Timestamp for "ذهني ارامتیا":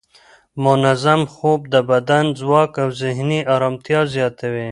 3.01-4.01